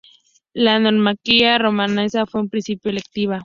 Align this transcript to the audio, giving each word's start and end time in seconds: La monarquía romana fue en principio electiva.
La 0.55 0.79
monarquía 0.79 1.59
romana 1.59 2.07
fue 2.25 2.41
en 2.41 2.49
principio 2.49 2.89
electiva. 2.89 3.39